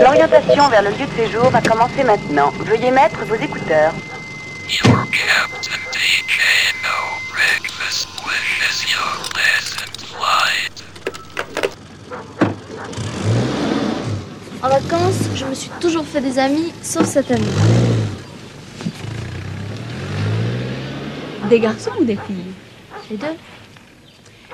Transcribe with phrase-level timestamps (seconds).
[0.00, 2.50] L'orientation vers le lieu de séjour va commencer maintenant.
[2.60, 3.92] Veuillez mettre vos écouteurs.
[4.68, 6.40] Your captain DJ
[6.82, 10.69] No breakfast wishes you a pleasant flight.
[14.62, 17.44] En vacances, je me suis toujours fait des amis, sauf cette année.
[21.48, 22.52] Des garçons ou des filles?
[23.10, 23.26] Les deux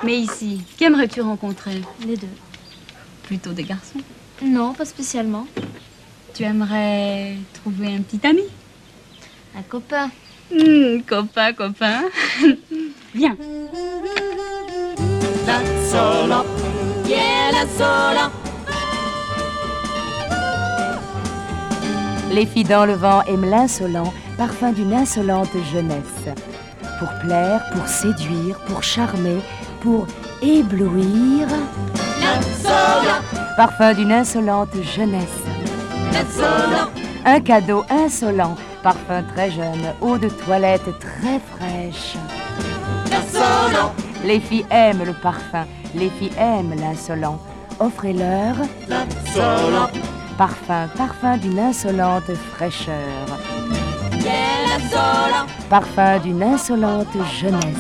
[0.05, 1.83] Mais ici, qui aimerais-tu rencontrer?
[2.07, 2.29] Les deux.
[3.25, 3.99] Plutôt des garçons?
[4.43, 5.47] Non, pas spécialement.
[6.35, 8.43] Tu aimerais trouver un petit ami?
[9.57, 10.11] Un copain.
[10.53, 12.03] Hmm, Copain, copain.
[13.15, 13.37] Viens.
[15.47, 16.45] La sola,
[17.09, 18.31] yeah la sola.
[22.31, 26.35] Les filles dans le vent aiment l'insolent, parfum d'une insolente jeunesse.
[26.99, 29.39] Pour plaire, pour séduire, pour charmer,
[29.81, 30.07] pour
[30.43, 31.47] éblouir,
[33.57, 35.43] parfum d'une insolente jeunesse.
[37.25, 42.17] Un cadeau insolent, parfum très jeune, eau de toilette très fraîche.
[44.25, 47.39] Les filles aiment le parfum, les filles aiment l'insolent.
[47.79, 48.57] Offrez-leur
[49.35, 49.91] sola,
[50.37, 52.95] parfum, parfum d'une insolente fraîcheur,
[55.71, 57.77] parfum d'une insolente jeunesse.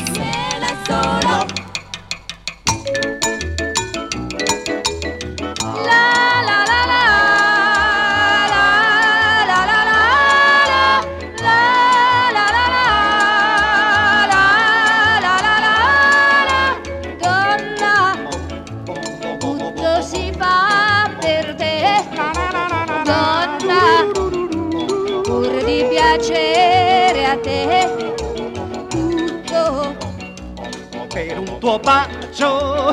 [31.79, 32.92] Per un tuo bacio,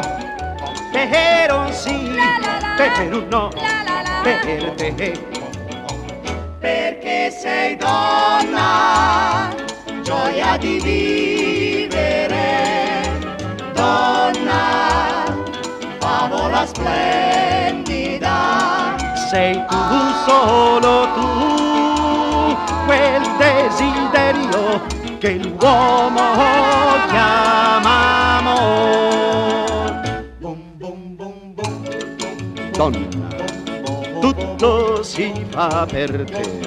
[0.91, 2.15] per un sì,
[2.75, 3.49] per un no,
[4.21, 4.39] per
[4.75, 5.11] te.
[6.59, 9.49] Perché sei donna,
[10.01, 12.31] gioia di vivere,
[13.73, 15.25] donna,
[15.99, 18.31] favola splendida.
[19.29, 24.81] Sei tu, solo tu, quel desiderio
[25.19, 26.21] che l'uomo
[27.09, 28.32] chiama
[34.19, 36.59] Tutto si fa per te.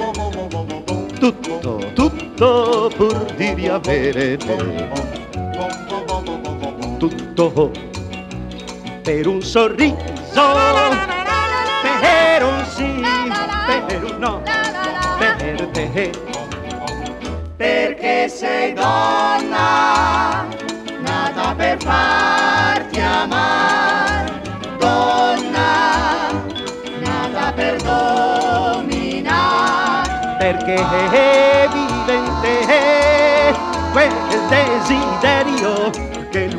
[1.18, 4.88] Tutto, tutto pur di riavere te.
[6.98, 7.72] Tutto
[9.02, 9.96] per un sorriso,
[11.82, 13.02] per un sì,
[13.86, 14.42] per un no,
[15.18, 16.10] per te
[17.56, 20.46] perché sei donna,
[21.00, 22.55] nata per farti
[30.52, 30.80] porque es
[31.64, 32.52] evidente,
[33.92, 35.90] pues el desiderio
[36.30, 36.56] que el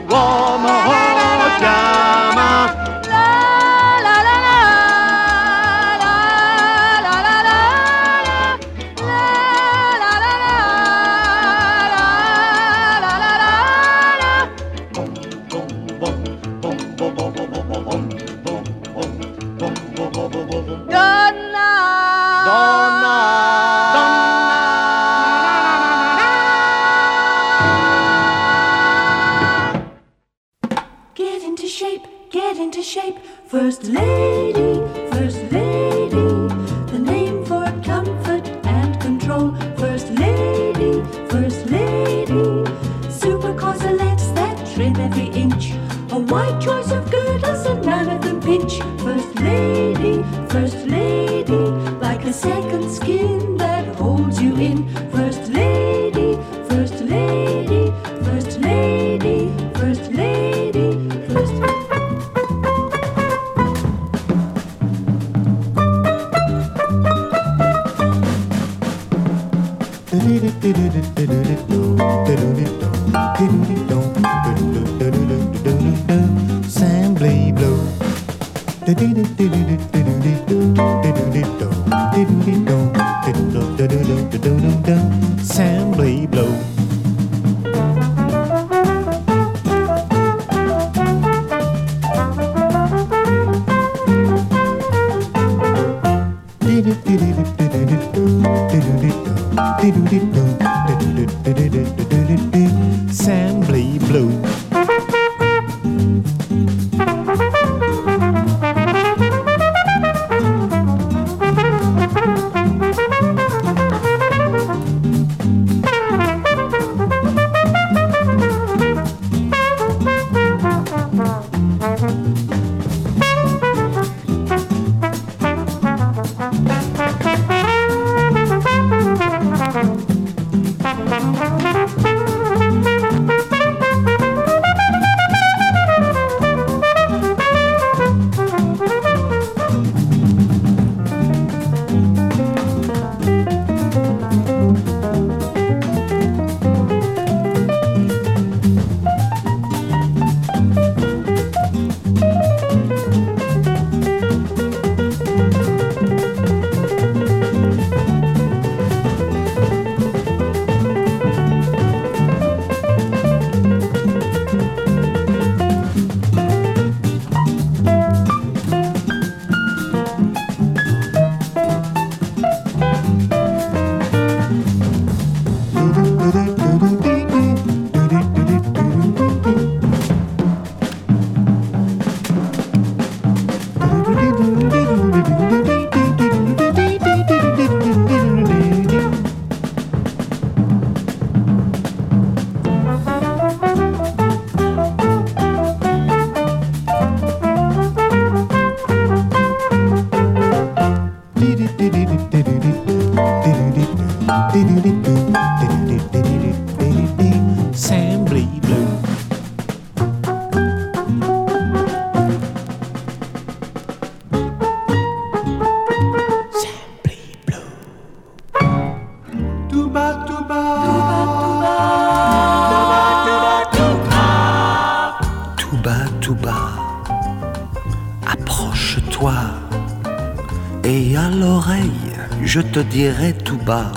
[232.78, 233.91] te dirai tout bas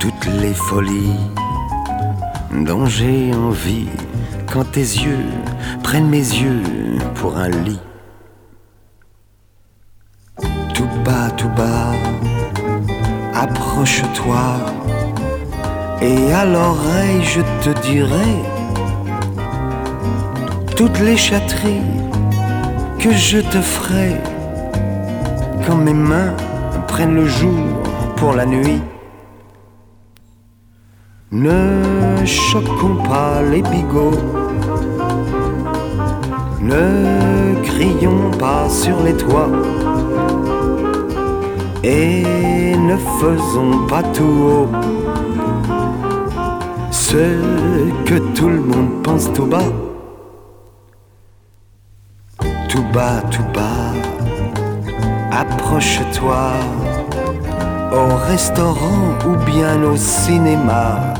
[0.00, 1.20] toutes les folies
[2.66, 3.86] dont j'ai envie
[4.52, 5.28] quand tes yeux
[5.84, 6.62] prennent mes yeux
[7.14, 7.80] pour un lit.
[10.74, 11.92] Tout bas, tout bas,
[13.34, 14.44] approche-toi
[16.02, 18.32] et à l'oreille je te dirai
[20.76, 21.92] toutes les chatteries
[22.98, 24.16] que je te ferai
[25.64, 26.34] quand mes mains
[26.94, 27.82] prennent le jour
[28.18, 28.80] pour la nuit.
[31.32, 34.20] Ne choquons pas les bigots,
[36.60, 36.86] ne
[37.64, 39.50] crions pas sur les toits.
[41.82, 44.68] Et ne faisons pas tout haut.
[46.92, 47.24] Ce
[48.06, 49.70] que tout le monde pense tout bas.
[52.68, 53.90] Tout bas, tout bas,
[55.32, 56.83] approche-toi
[57.92, 61.14] au restaurant ou bien au cinéma.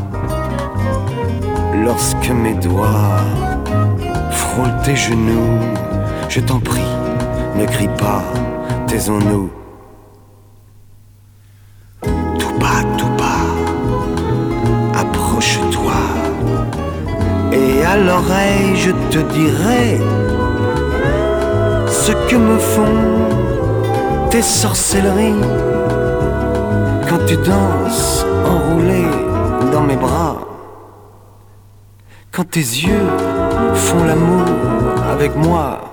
[1.84, 3.20] Lorsque mes doigts
[4.31, 5.58] frôlent tes genoux,
[6.28, 6.93] je t'en prie,
[7.56, 8.24] ne crie pas,
[8.86, 9.50] taisons-nous.
[12.03, 13.46] Tout bas, tout bas,
[14.98, 16.00] approche-toi.
[17.53, 20.00] Et à l'oreille, je te dirai
[21.86, 25.34] ce que me font tes sorcelleries
[27.15, 29.05] quand tu danses enroulé
[29.73, 30.37] dans mes bras.
[32.33, 33.06] Quand tes yeux
[33.75, 34.44] font l'amour
[35.09, 35.83] avec moi.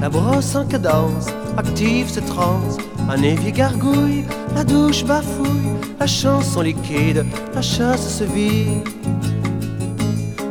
[0.00, 1.26] La brosse en cadence,
[1.58, 2.78] active se transe,
[3.10, 8.82] un évier gargouille, la douche bafouille, la chanson liquide, la chasse se vit.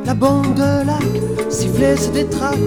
[0.05, 2.60] La bande de lac, sifflet se détraque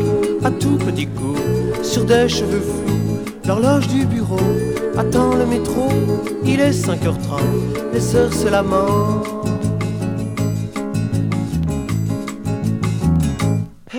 [0.42, 1.36] à tout petit coup
[1.84, 3.18] sur des cheveux flous.
[3.46, 4.40] L'horloge du bureau
[4.98, 5.88] attend le métro,
[6.44, 7.40] il est 5h30,
[7.92, 9.36] les heures se lamentent.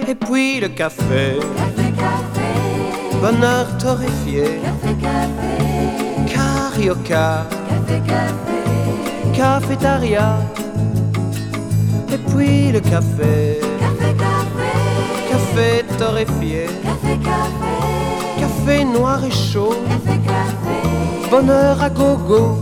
[0.10, 1.38] Et puis le café,
[3.22, 4.62] bonheur torréfié,
[6.28, 7.46] carioca,
[9.34, 10.38] cafétaria,
[12.14, 13.60] et puis le café,
[15.30, 16.68] café torréfié,
[18.40, 19.76] café noir et chaud,
[21.32, 22.58] bonheur à gogo.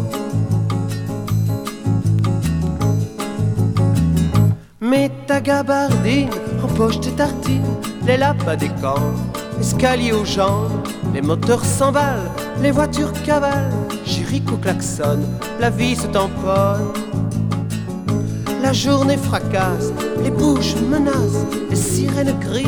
[4.81, 6.29] Mets ta gabardine,
[6.63, 9.13] empoche tes tartines, les lapas des camps,
[9.59, 10.71] escalier aux jambes,
[11.13, 12.31] les moteurs s'emballent,
[12.61, 15.25] les voitures cavalent, Jéricho klaxonne,
[15.59, 16.91] la vie se tamponne.
[18.61, 19.93] La journée fracasse,
[20.23, 22.67] les bouches menacent, les sirènes crient,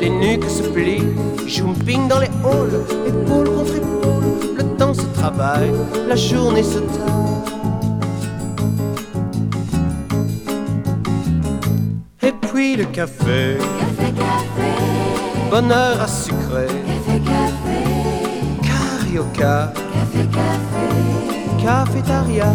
[0.00, 1.06] les nuques se plient,
[1.46, 5.72] jumping dans les halls, épaule contre épaule, le temps se travaille,
[6.06, 7.08] la journée se taille.
[12.22, 13.56] Et puis le café,
[15.50, 16.68] bonheur à sucrer,
[18.62, 19.72] carioca,
[21.62, 22.52] cafétaria,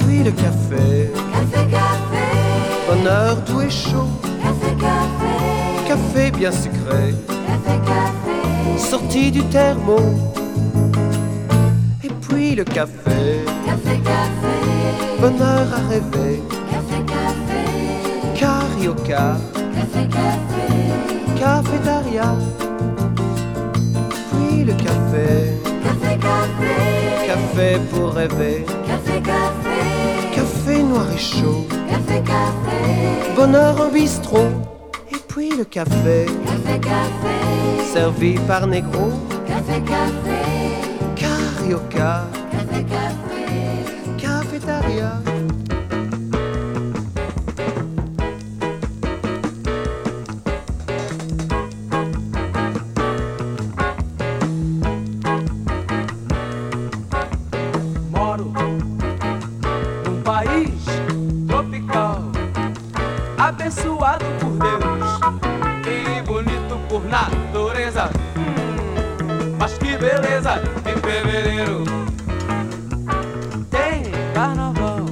[0.00, 1.10] puis le café,
[2.88, 4.10] bonheur doux et chaud,
[5.86, 7.14] café bien sucré,
[8.76, 9.98] sorti du thermo,
[12.04, 13.40] et puis le café,
[15.20, 16.42] bonheur à rêver,
[18.34, 19.36] carioca,
[21.46, 22.34] cafétaria,
[24.30, 25.28] puis le café,
[27.28, 28.66] café pour rêver,
[30.34, 31.64] café noir et chaud,
[33.36, 34.50] bonheur en bistrot,
[35.12, 36.26] et puis le café,
[37.92, 39.12] servi par négro,
[41.14, 42.24] carioca,
[44.18, 45.10] cafétaria.
[45.16, 45.25] Moro
[64.40, 68.10] por Deus e bonito por natureza.
[68.36, 71.84] Hum, mas que beleza em fevereiro
[73.70, 75.04] tem carnaval,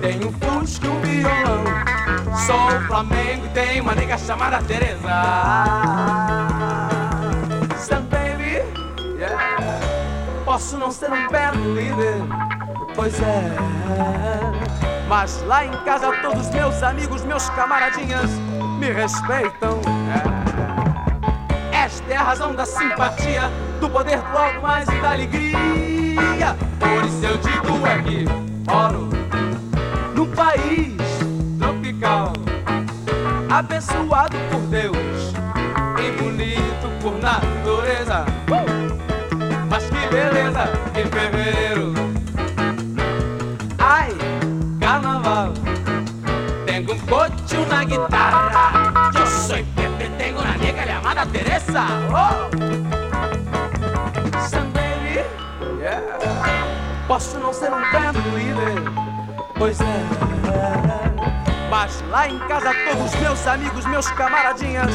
[0.00, 1.64] tem um fusco um violão.
[2.46, 4.96] Sou Flamengo e tem uma nega chamada Teresa.
[7.78, 8.62] Sam baby.
[10.44, 12.22] Posso não ser um bad líder,
[12.94, 14.55] pois é.
[15.08, 18.30] Mas lá em casa todos meus amigos, meus camaradinhas
[18.78, 19.80] me respeitam.
[21.72, 23.42] Esta é a razão da simpatia,
[23.80, 26.56] do poder do alto mais e da alegria.
[26.80, 28.24] Por isso eu digo é que
[28.68, 29.08] moro
[30.14, 30.96] num país
[31.58, 32.32] tropical,
[33.48, 34.96] abençoado por Deus
[35.98, 38.24] e bonito por natureza.
[38.50, 39.66] Uh!
[39.70, 42.05] Mas que beleza em fevereiro.
[51.66, 51.86] Teresa.
[52.12, 52.46] Oh.
[55.80, 56.02] Yeah.
[57.06, 58.74] Posso não ser um band líder,
[59.56, 59.84] pois é.
[61.70, 64.90] Mas lá em casa todos meus amigos, meus camaradinhas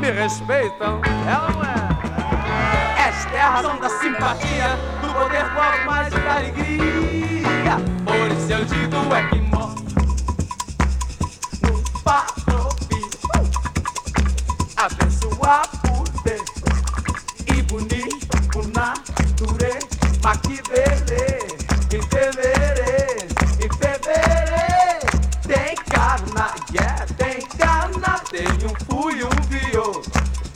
[0.00, 1.00] me respeitam.
[1.26, 3.08] É ou não é?
[3.08, 7.76] Esta é a razão da simpatia, do poder alto mais da alegria.
[8.04, 9.79] Por isso eu digo é que moro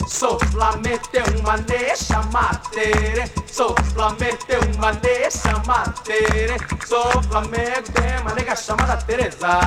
[0.07, 6.57] Solamente uma necha matere Solamente uma necha matere
[6.87, 9.61] Sou Flamengo, tem uma nega chamada Teresa.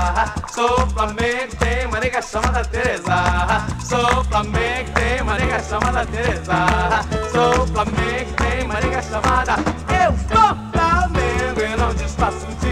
[0.54, 3.66] Sou Flamengo, tem uma nega chamada Teresa.
[3.84, 6.56] Sou Flamengo, tem uma nega chamada Teresa.
[7.32, 9.56] Sou Flamengo, tem uma nega chamada
[9.90, 10.37] Eu
[12.18, 12.67] responsibility.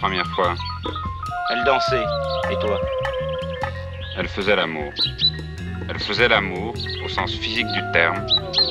[0.00, 0.54] Première fois
[1.50, 2.04] Elle dansait.
[2.50, 2.80] Et toi?
[4.16, 4.92] Elle faisait l'amour.
[5.88, 8.26] Elle faisait l'amour, au sens physique du terme,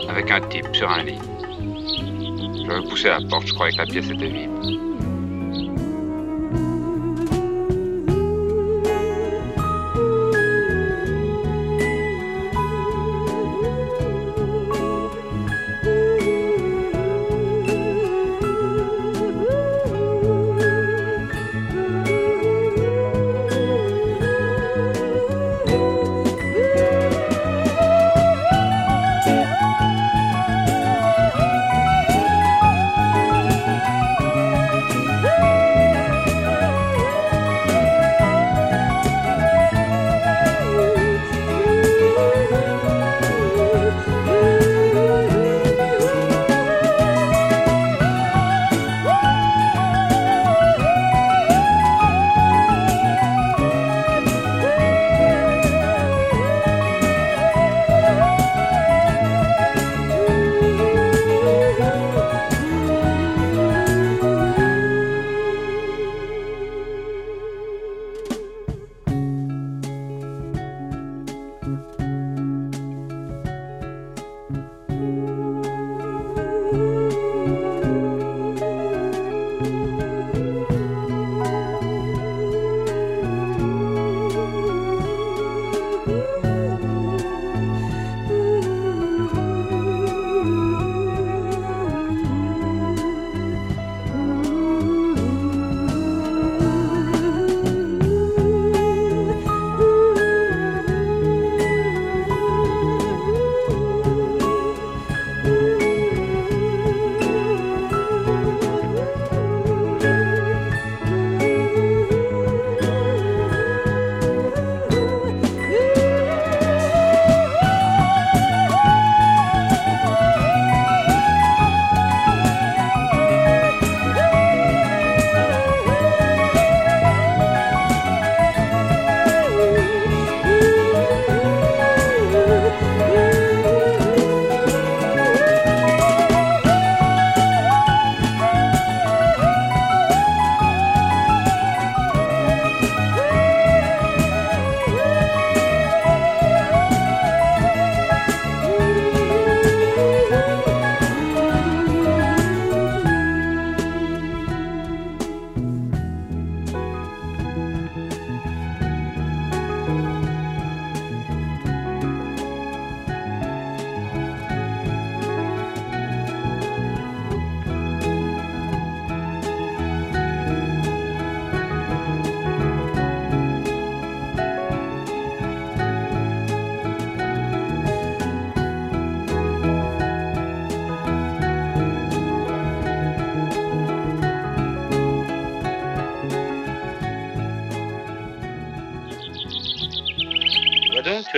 [0.10, 1.20] avec un type sur un lit.
[2.65, 4.49] J'avais poussé la porte, je croyais que la pièce était vide.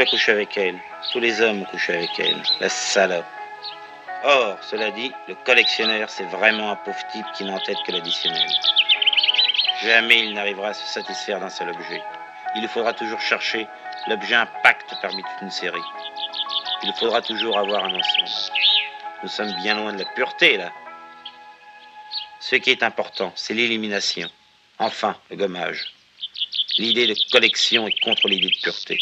[0.06, 0.80] Tu as couché avec elle.
[1.12, 2.42] Tous les hommes ont avec elle.
[2.60, 3.26] La salope.
[4.24, 8.48] Or, cela dit, le collectionneur, c'est vraiment un pauvre type qui n'en tête que l'additionnel.
[9.84, 12.02] Jamais il n'arrivera à se satisfaire d'un seul objet.
[12.56, 13.68] Il faudra toujours chercher
[14.08, 15.80] l'objet impact parmi toute une série.
[16.84, 18.58] Il faudra toujours avoir un ensemble.
[19.24, 20.72] Nous sommes bien loin de la pureté, là.
[22.40, 24.30] Ce qui est important, c'est l'élimination.
[24.80, 25.94] Enfin, le gommage.
[26.78, 29.00] L'idée de collection est contre l'idée de pureté.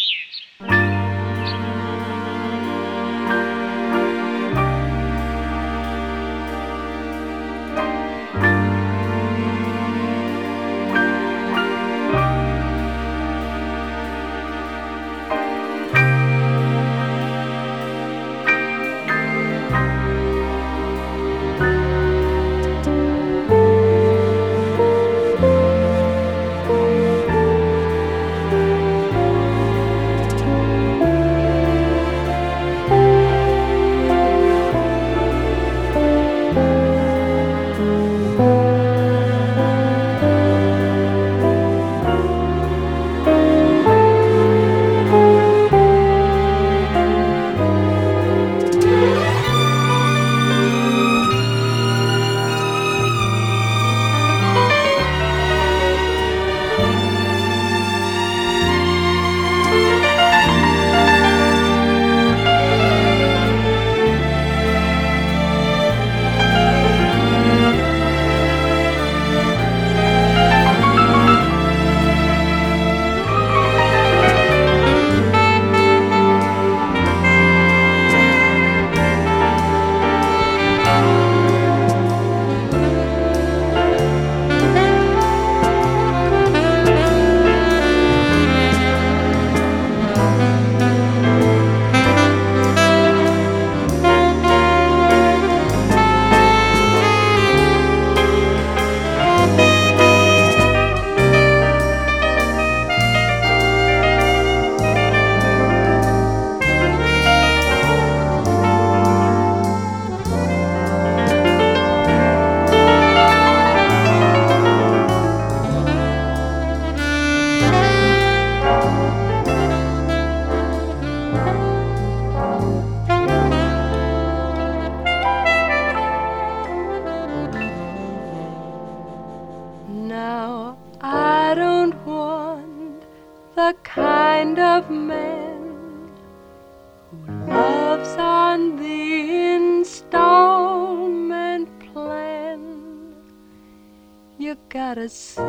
[145.10, 145.49] us.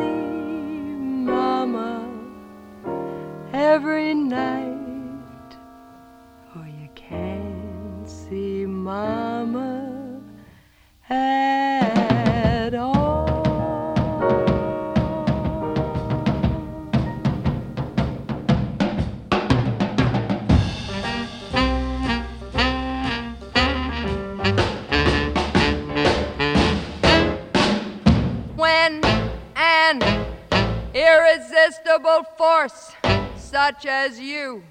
[33.81, 34.61] Such as you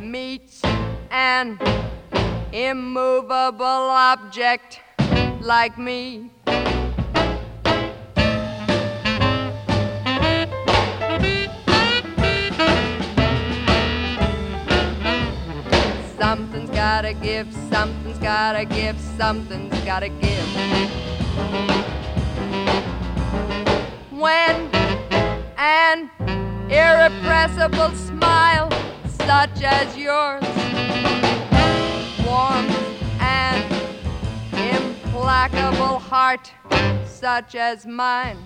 [0.00, 0.60] meets
[1.12, 1.56] an
[2.52, 4.80] immovable object
[5.40, 6.30] like me.
[16.18, 20.48] Something's gotta give, something's gotta give, something's gotta give.
[24.10, 24.56] when
[25.56, 26.10] an
[26.70, 28.70] irrepressible smile
[29.06, 30.44] such as yours
[32.26, 32.76] warms
[33.20, 33.62] an
[34.52, 36.52] implacable heart
[37.06, 38.36] such as mine.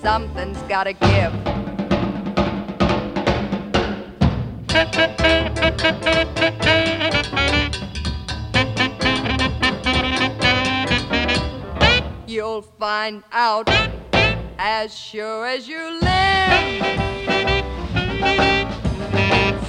[0.00, 1.63] Something's gotta give.
[12.26, 13.70] You'll find out
[14.58, 16.84] as sure as you live.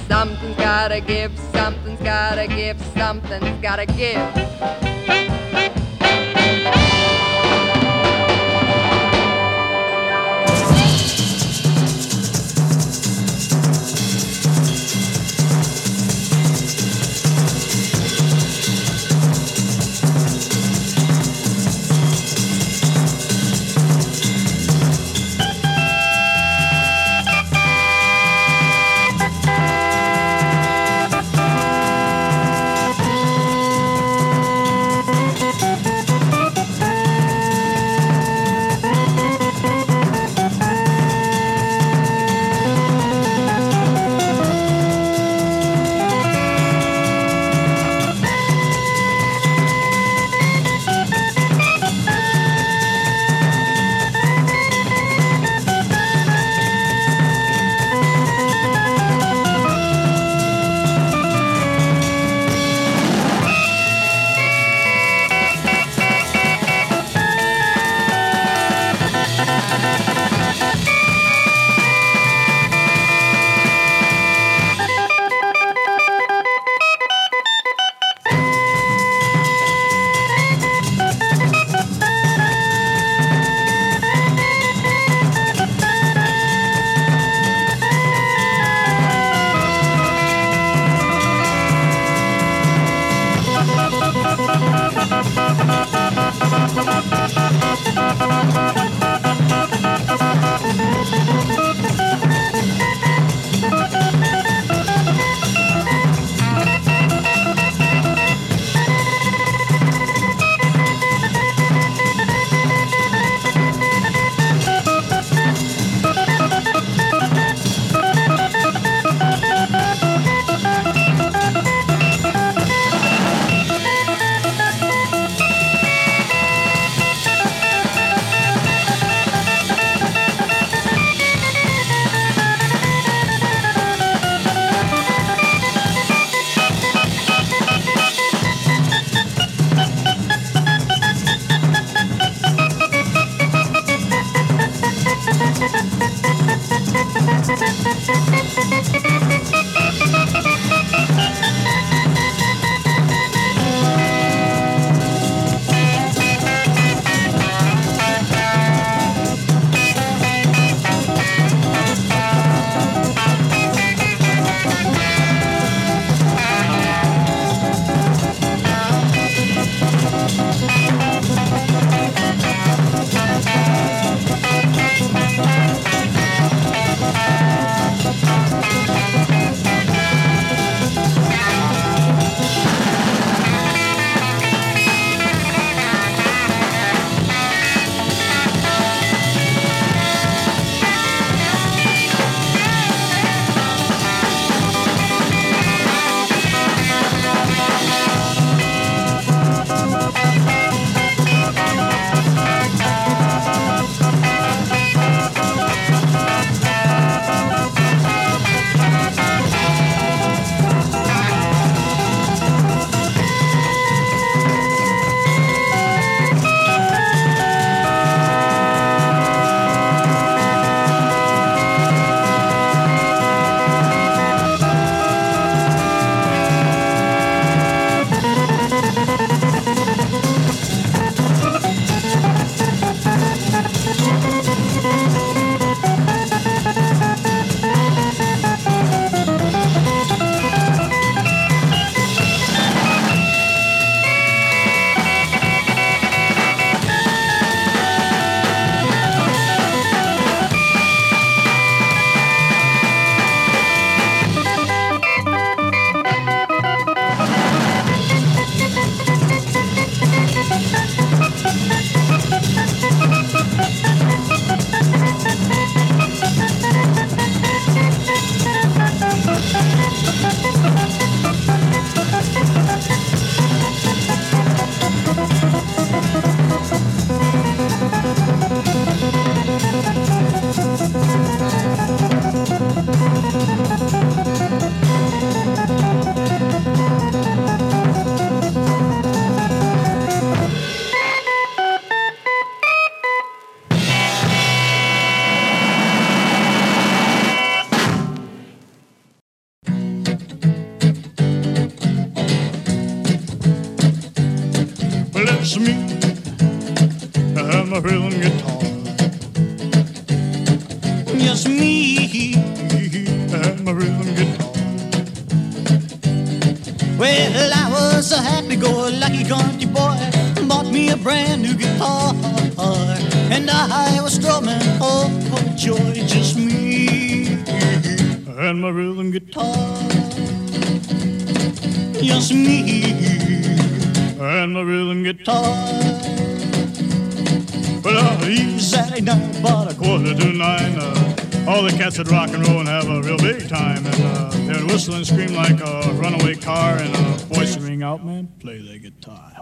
[0.08, 4.85] Something's gotta give, something's gotta give, something's gotta give.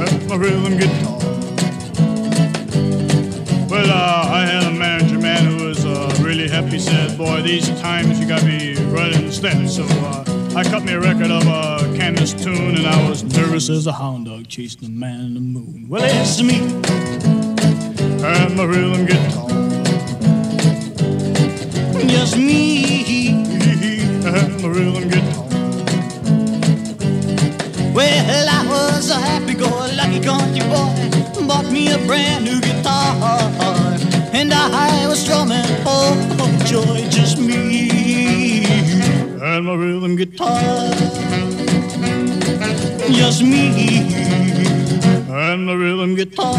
[0.00, 1.18] and my rhythm guitar.
[3.68, 6.78] Well, uh, I had a manager, man, who was uh, really happy.
[6.78, 10.24] Said, "Boy, these times you got me running the steps." So uh,
[10.56, 13.92] I cut me a record of a Candace tune, and I was nervous as a
[13.92, 15.86] hound dog chasing the man in the moon.
[15.88, 16.58] Well, it's me
[18.22, 19.49] and my rhythm guitar.
[22.10, 23.28] Just me
[24.26, 25.46] and my rhythm guitar.
[27.94, 31.46] Well, I was a happy-go-lucky country boy.
[31.46, 33.14] Bought me a brand new guitar,
[34.32, 38.64] and I was strumming, oh, oh joy, just me
[39.40, 40.60] and my rhythm guitar.
[43.10, 44.12] Just me
[45.28, 46.58] and my rhythm guitar.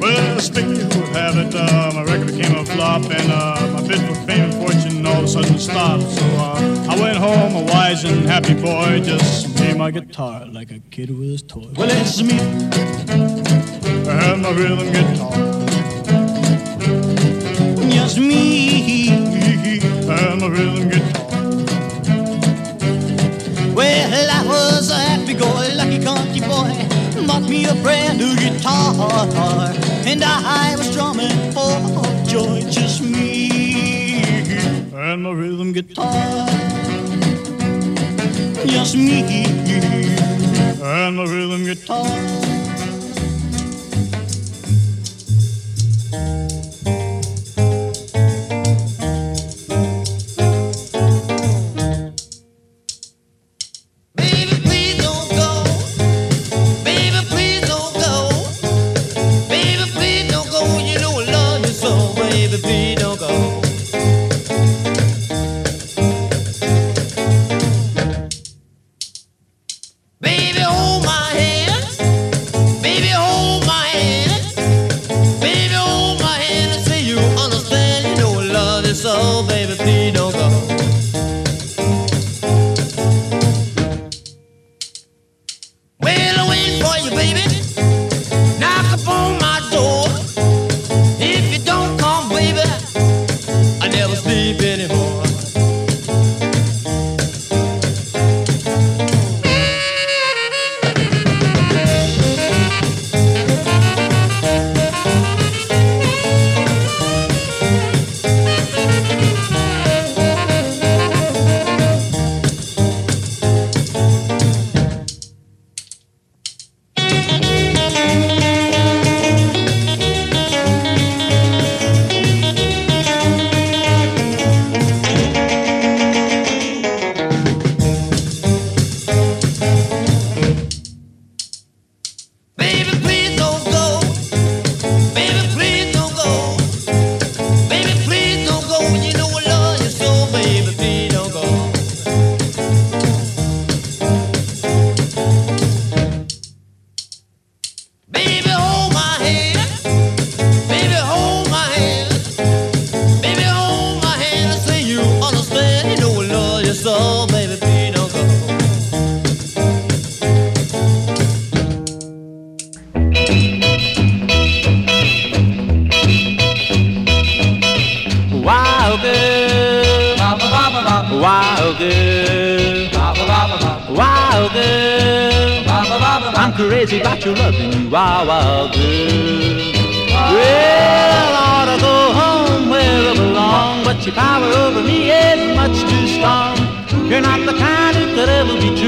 [0.00, 0.73] Well, speaking
[1.14, 4.50] would have it, uh, my record became a flop, and uh, my bid for fame
[4.50, 6.02] and fortune all of a sudden stopped.
[6.02, 10.70] So uh, I went home, a wise and happy boy, just me my guitar like
[10.72, 11.68] a kid with his toy.
[11.76, 12.38] Well, it's me
[14.08, 15.32] and my rhythm guitar.
[17.90, 21.30] Just me and my rhythm guitar.
[23.74, 26.93] Well, I was a happy-go-lucky country boy.
[27.26, 28.94] Bought me a brand new guitar,
[30.06, 31.80] and I was strumming for
[32.26, 34.22] joy, just me
[34.94, 36.46] and my rhythm guitar.
[38.66, 39.22] Just me
[40.82, 42.63] and my rhythm guitar.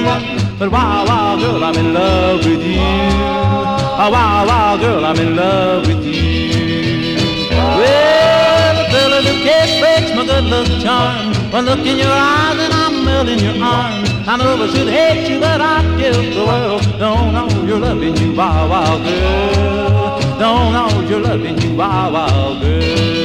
[0.06, 2.80] Ever but wild, wild girl, I'm in love with you.
[2.80, 7.16] Oh, wild, wild girl, I'm in love with you.
[7.50, 11.34] Well, the of the kiss breaks my good luck charm.
[11.52, 14.08] One look in your eyes and I'm melting your arms.
[14.28, 16.82] I know I should hate you, but I give the world.
[16.98, 20.38] Don't know you're loving you, wow, wow, girl.
[20.38, 23.15] Don't know you're loving you, wow, wow, girl.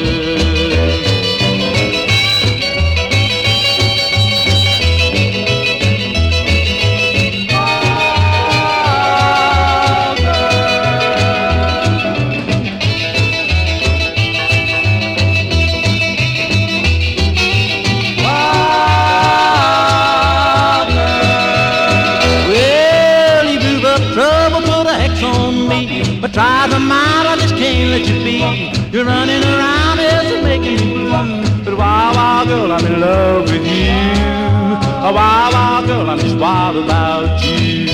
[36.42, 37.86] Wild about you.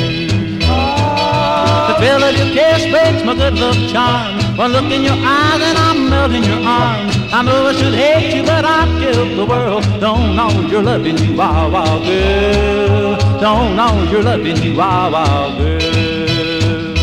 [1.88, 4.40] The feel of your kiss breaks my good luck charm.
[4.58, 7.14] One look in your eyes and I'm melting your arms.
[7.34, 9.84] I know I should hate you, but I'd give the world.
[10.00, 13.18] Don't know you're loving you, wow, wow, girl.
[13.42, 16.96] Don't know you're loving you, wow, wow, girl.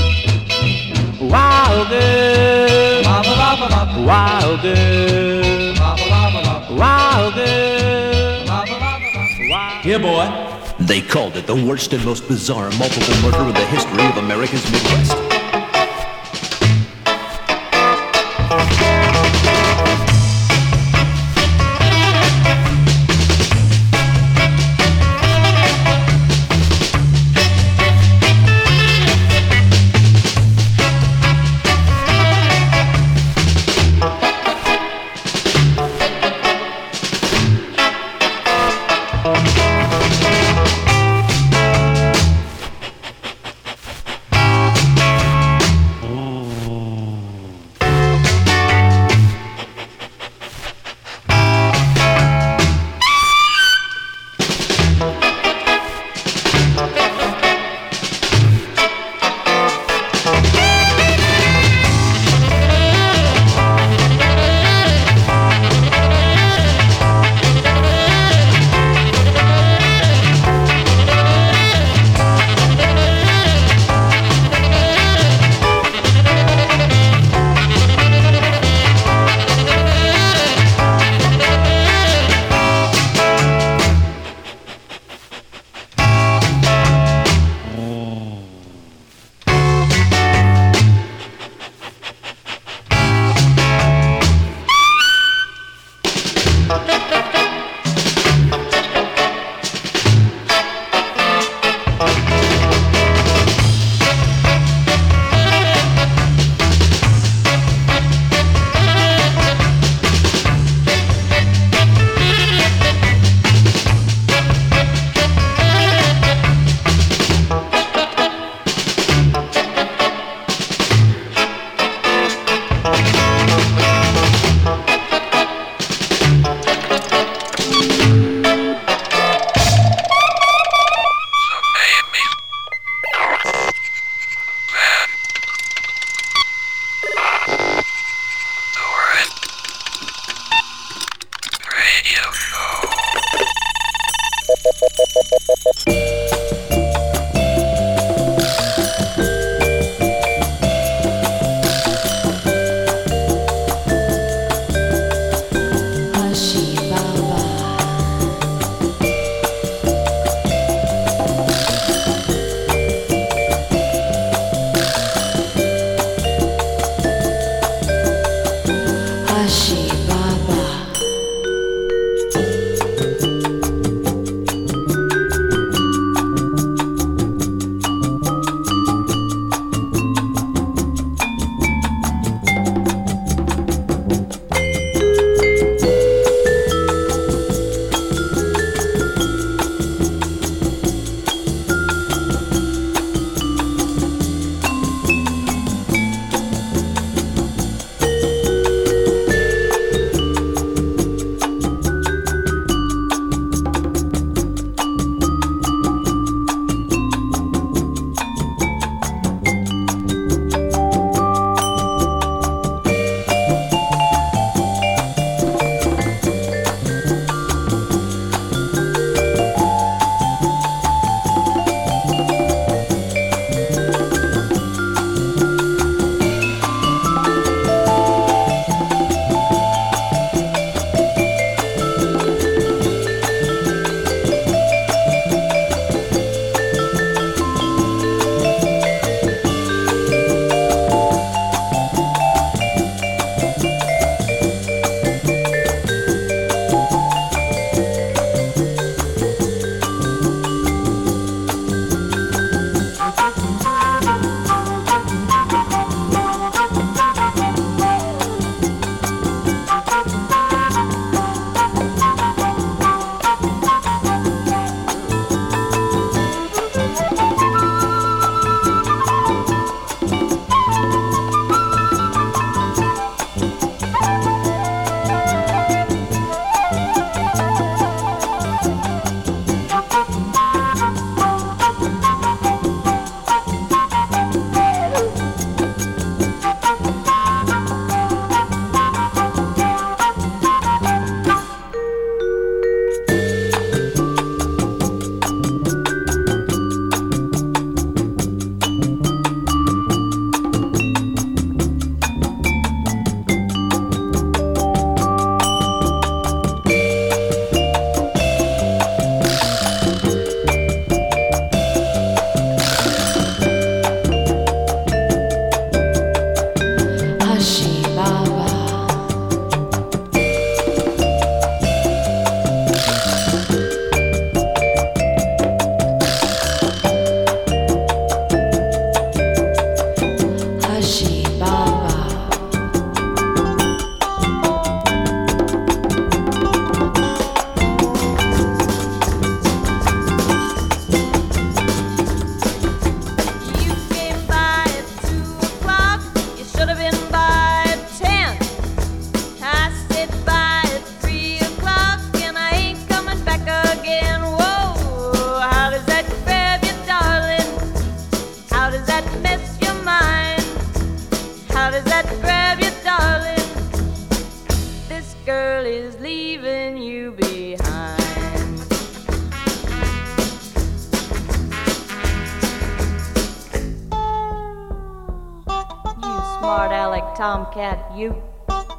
[1.31, 3.03] Wow, girl.
[4.07, 5.75] Wow, girl.
[6.79, 7.75] Wow, girl.
[9.83, 10.44] Here, boy.
[10.87, 14.71] They called it the worst and most bizarre multiple murder in the history of America's
[14.71, 15.34] Midwest.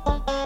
[0.06, 0.45] Bye.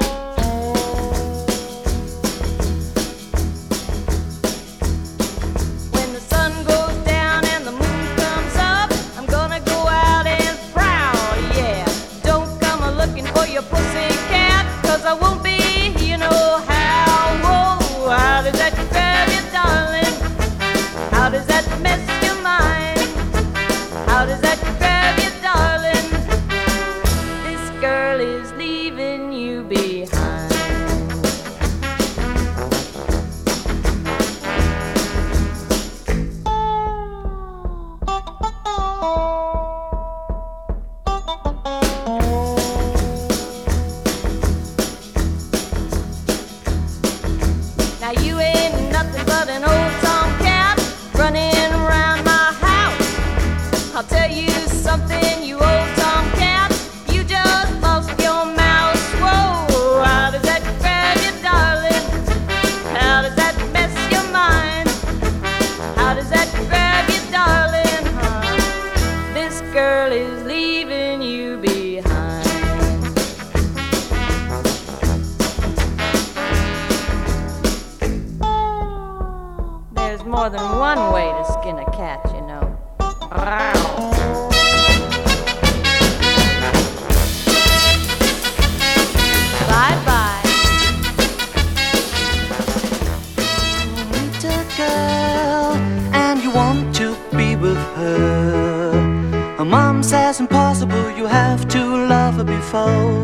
[99.69, 103.23] mom says impossible, you have to love her before.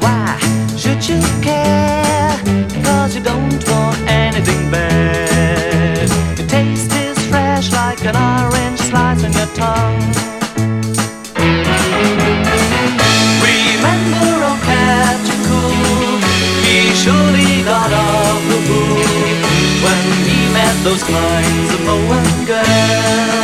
[0.00, 0.38] Why
[0.76, 2.34] should you care?
[2.82, 6.08] Cause you don't want anything bad.
[6.38, 10.00] The taste is fresh like an orange slice on your tongue.
[13.44, 14.58] Remember, oh,
[18.48, 18.78] the
[19.84, 23.37] when met those kinds of Moen girls.